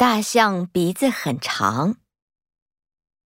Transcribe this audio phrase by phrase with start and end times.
[0.00, 1.96] 大象鼻子很长。